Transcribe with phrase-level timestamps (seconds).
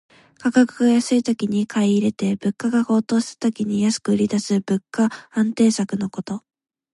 [0.39, 6.41] 価格が安いときに買い入れて、物価が高騰した時に安く売りだす物価安定策のこと。